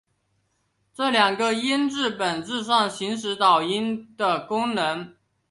[0.95, 5.13] 这两个音本质上行使导音的功能。